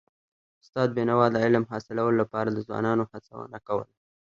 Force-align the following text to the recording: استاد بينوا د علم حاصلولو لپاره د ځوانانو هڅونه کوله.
استاد 0.63 0.89
بينوا 0.97 1.25
د 1.31 1.35
علم 1.45 1.63
حاصلولو 1.71 2.19
لپاره 2.21 2.49
د 2.51 2.57
ځوانانو 2.67 3.03
هڅونه 3.11 3.57
کوله. 3.67 3.93